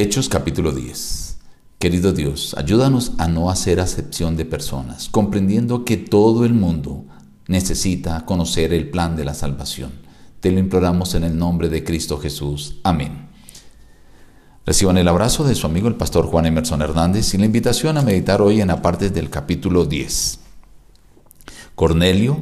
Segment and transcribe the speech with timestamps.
[0.00, 1.36] Hechos capítulo 10.
[1.78, 7.04] Querido Dios, ayúdanos a no hacer acepción de personas, comprendiendo que todo el mundo
[7.48, 9.92] necesita conocer el plan de la salvación.
[10.40, 12.76] Te lo imploramos en el nombre de Cristo Jesús.
[12.82, 13.28] Amén.
[14.64, 18.02] Reciban el abrazo de su amigo el pastor Juan Emerson Hernández y la invitación a
[18.02, 20.38] meditar hoy en la parte del capítulo 10.
[21.74, 22.40] Cornelio,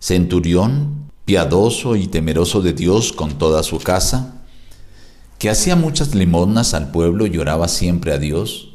[0.00, 4.39] centurión, piadoso y temeroso de Dios con toda su casa,
[5.40, 8.68] que hacía muchas limosnas al pueblo y oraba siempre a Dios,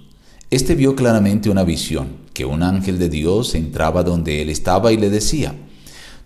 [0.51, 4.97] este vio claramente una visión, que un ángel de Dios entraba donde él estaba y
[4.97, 5.55] le decía,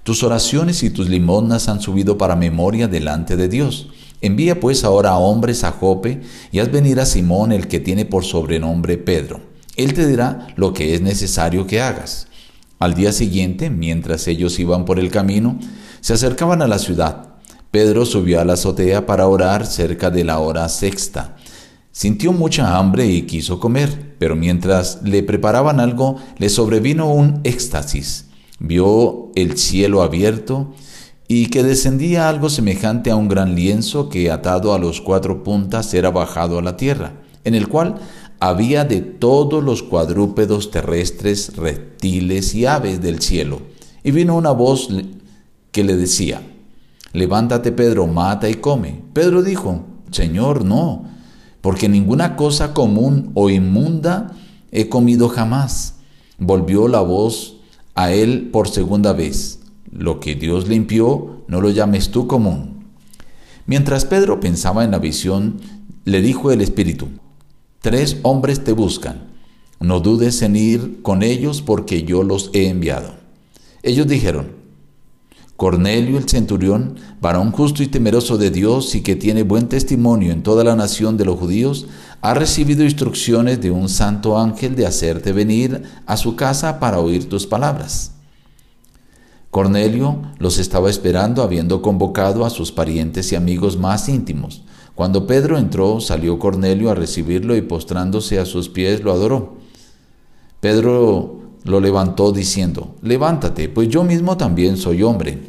[0.01, 3.89] Tus oraciones y tus limosnas han subido para memoria delante de Dios
[4.21, 8.05] Envía pues ahora a hombres a Jope y haz venir a Simón el que tiene
[8.05, 9.41] por sobrenombre Pedro.
[9.77, 12.27] Él te dirá lo que es necesario que hagas.
[12.79, 15.57] Al día siguiente, mientras ellos iban por el camino,
[16.01, 17.28] se acercaban a la ciudad.
[17.71, 21.35] Pedro subió a la azotea para orar cerca de la hora sexta.
[21.91, 28.25] Sintió mucha hambre y quiso comer, pero mientras le preparaban algo, le sobrevino un éxtasis.
[28.59, 30.73] Vio el cielo abierto
[31.27, 35.93] y que descendía algo semejante a un gran lienzo que atado a los cuatro puntas
[35.93, 37.99] era bajado a la tierra, en el cual
[38.39, 43.61] había de todos los cuadrúpedos terrestres, reptiles y aves del cielo.
[44.03, 44.89] Y vino una voz
[45.71, 46.41] que le decía,
[47.13, 49.01] Levántate Pedro, mata y come.
[49.13, 51.05] Pedro dijo, Señor, no,
[51.61, 54.35] porque ninguna cosa común o inmunda
[54.71, 55.95] he comido jamás.
[56.37, 57.57] Volvió la voz
[57.95, 59.59] a él por segunda vez
[59.91, 62.85] lo que Dios limpió, no lo llames tú común.
[63.65, 65.57] Mientras Pedro pensaba en la visión,
[66.05, 67.07] le dijo el Espíritu,
[67.81, 69.29] Tres hombres te buscan,
[69.79, 73.15] no dudes en ir con ellos porque yo los he enviado.
[73.83, 74.58] Ellos dijeron,
[75.59, 80.41] Cornelio el centurión, varón justo y temeroso de Dios y que tiene buen testimonio en
[80.41, 81.87] toda la nación de los judíos,
[82.21, 87.27] ha recibido instrucciones de un santo ángel de hacerte venir a su casa para oír
[87.27, 88.13] tus palabras.
[89.51, 94.63] Cornelio los estaba esperando habiendo convocado a sus parientes y amigos más íntimos.
[94.95, 99.57] Cuando Pedro entró, salió Cornelio a recibirlo y postrándose a sus pies lo adoró.
[100.61, 105.39] Pedro lo levantó diciendo, levántate, pues yo mismo también soy hombre.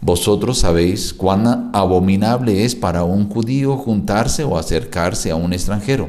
[0.00, 6.08] Vosotros sabéis cuán abominable es para un judío juntarse o acercarse a un extranjero,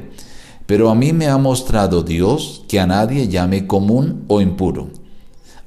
[0.65, 4.89] pero a mí me ha mostrado Dios que a nadie llame común o impuro.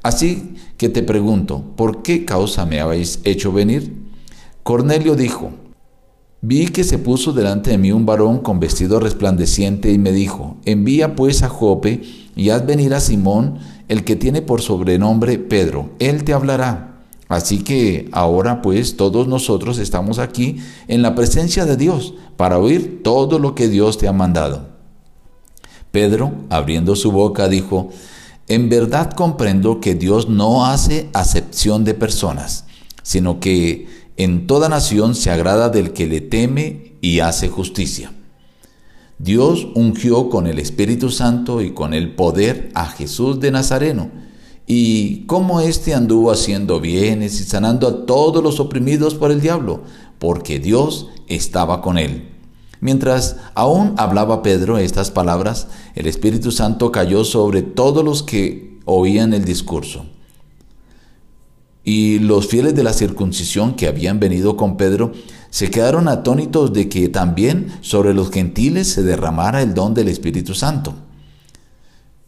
[0.03, 4.05] Así que te pregunto, ¿por qué causa me habéis hecho venir?
[4.63, 5.53] Cornelio dijo,
[6.47, 10.59] Vi que se puso delante de mí un varón con vestido resplandeciente y me dijo,
[10.67, 12.03] envía pues a Jope
[12.37, 17.01] y haz venir a Simón, el que tiene por sobrenombre Pedro, él te hablará.
[17.29, 23.01] Así que ahora pues todos nosotros estamos aquí en la presencia de Dios para oír
[23.03, 24.69] todo lo que Dios te ha mandado.
[25.93, 27.89] Pedro, abriendo su boca, dijo,
[28.49, 32.67] en verdad comprendo que Dios no hace acepción de personas,
[33.03, 38.13] sino que en toda nación se agrada del que le teme y hace justicia.
[39.19, 44.11] Dios ungió con el Espíritu Santo y con el poder a Jesús de Nazareno,
[44.67, 49.83] y cómo éste anduvo haciendo bienes y sanando a todos los oprimidos por el diablo,
[50.19, 52.31] porque Dios estaba con él.
[52.81, 59.33] Mientras aún hablaba Pedro estas palabras, el Espíritu Santo cayó sobre todos los que oían
[59.33, 60.07] el discurso.
[61.85, 65.13] Y los fieles de la circuncisión que habían venido con Pedro
[65.51, 70.55] se quedaron atónitos de que también sobre los gentiles se derramara el don del Espíritu
[70.55, 70.95] Santo.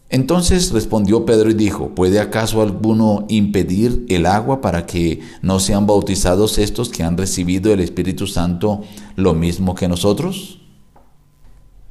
[0.08, 5.86] Entonces respondió Pedro y dijo, ¿puede acaso alguno impedir el agua para que no sean
[5.86, 8.84] bautizados estos que han recibido el Espíritu Santo
[9.16, 10.60] lo mismo que nosotros?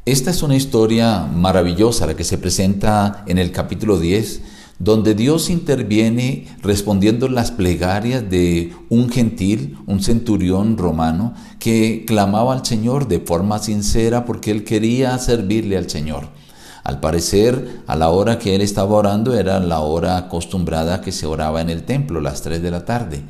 [0.05, 4.41] Esta es una historia maravillosa la que se presenta en el capítulo 10,
[4.79, 12.65] donde Dios interviene respondiendo las plegarias de un gentil, un centurión romano, que clamaba al
[12.65, 16.29] Señor de forma sincera porque él quería servirle al Señor.
[16.83, 21.25] Al parecer, a la hora que él estaba orando era la hora acostumbrada que se
[21.25, 23.23] oraba en el templo, las 3 de la tarde.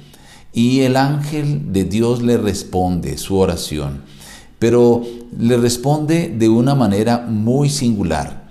[0.51, 4.01] Y el ángel de Dios le responde su oración,
[4.59, 5.03] pero
[5.37, 8.44] le responde de una manera muy singular.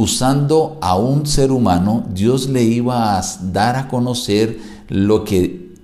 [0.00, 4.58] Usando a un ser humano, Dios le iba a dar a conocer
[4.88, 5.74] lo que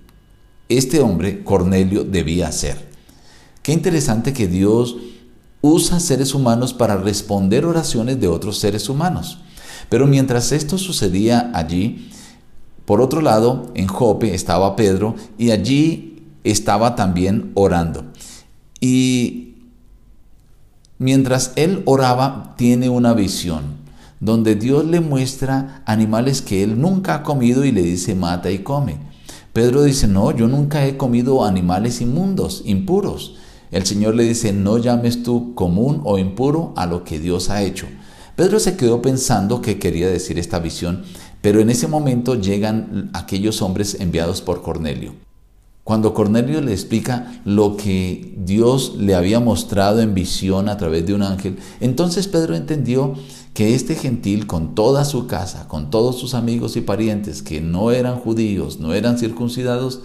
[0.71, 2.79] este hombre, Cornelio, debía hacer.
[3.63, 4.97] Qué interesante que Dios
[5.61, 9.41] usa seres humanos para responder oraciones de otros seres humanos.
[9.91, 12.11] Pero mientras esto sucedía allí,
[12.87, 18.07] por otro lado, en Jope estaba Pedro y allí estaba también orando.
[18.81, 19.57] Y
[20.97, 23.76] mientras él oraba, tiene una visión
[24.21, 28.61] donde Dios le muestra animales que él nunca ha comido y le dice mata y
[28.61, 28.99] come.
[29.53, 33.37] Pedro dice, no, yo nunca he comido animales inmundos, impuros.
[33.71, 37.63] El Señor le dice, no llames tú común o impuro a lo que Dios ha
[37.63, 37.87] hecho.
[38.37, 41.05] Pedro se quedó pensando qué quería decir esta visión,
[41.41, 45.15] pero en ese momento llegan aquellos hombres enviados por Cornelio.
[45.85, 51.15] Cuando Cornelio le explica lo que Dios le había mostrado en visión a través de
[51.15, 53.15] un ángel, entonces Pedro entendió
[53.57, 57.91] que este gentil con toda su casa, con todos sus amigos y parientes que no
[57.91, 60.01] eran judíos, no eran circuncidados,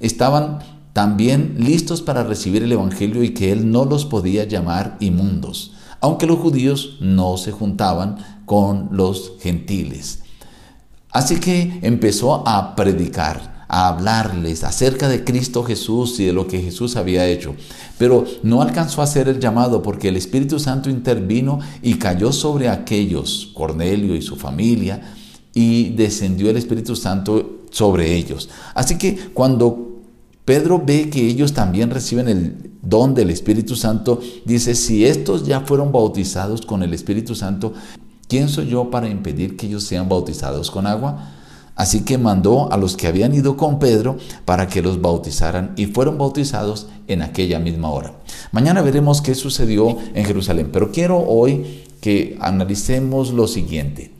[0.00, 0.58] estaban
[0.94, 6.26] también listos para recibir el Evangelio y que él no los podía llamar inmundos, aunque
[6.26, 8.16] los judíos no se juntaban
[8.46, 10.24] con los gentiles.
[11.12, 16.60] Así que empezó a predicar a hablarles acerca de Cristo Jesús y de lo que
[16.60, 17.54] Jesús había hecho.
[17.98, 22.68] Pero no alcanzó a hacer el llamado porque el Espíritu Santo intervino y cayó sobre
[22.68, 25.14] aquellos, Cornelio y su familia,
[25.54, 28.48] y descendió el Espíritu Santo sobre ellos.
[28.74, 30.00] Así que cuando
[30.44, 35.60] Pedro ve que ellos también reciben el don del Espíritu Santo, dice, si estos ya
[35.60, 37.74] fueron bautizados con el Espíritu Santo,
[38.28, 41.34] ¿quién soy yo para impedir que ellos sean bautizados con agua?
[41.78, 45.86] Así que mandó a los que habían ido con Pedro para que los bautizaran y
[45.86, 48.14] fueron bautizados en aquella misma hora.
[48.50, 54.12] Mañana veremos qué sucedió en Jerusalén, pero quiero hoy que analicemos lo siguiente.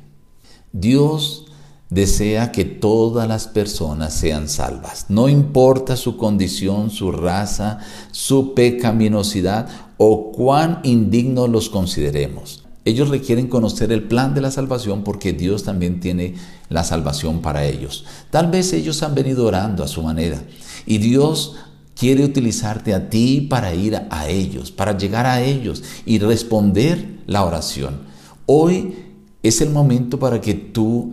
[0.73, 1.47] Dios
[1.91, 5.07] desea que todas las personas sean salvas.
[5.09, 7.81] No importa su condición, su raza,
[8.13, 12.68] su pecaminosidad o cuán indignos los consideremos.
[12.89, 16.37] Ellos requieren conocer el plan de la salvación porque Dios también tiene
[16.71, 18.07] la salvación para ellos.
[18.31, 20.43] Tal vez ellos han venido orando a su manera
[20.87, 21.57] y Dios
[21.95, 27.45] quiere utilizarte a ti para ir a ellos, para llegar a ellos y responder la
[27.45, 28.05] oración.
[28.47, 28.95] Hoy
[29.43, 31.13] es el momento para que tú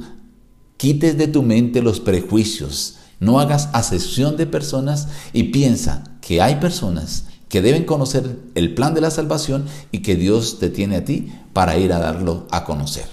[0.78, 6.56] quites de tu mente los prejuicios, no hagas acepción de personas y piensa que hay
[6.56, 11.06] personas que deben conocer el plan de la salvación y que Dios te tiene a
[11.06, 13.06] ti para ir a darlo a conocer.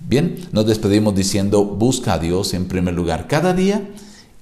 [0.00, 3.88] Bien, nos despedimos diciendo, busca a Dios en primer lugar cada día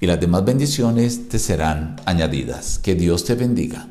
[0.01, 2.79] y las demás bendiciones te serán añadidas.
[2.79, 3.87] Que Dios te bendiga.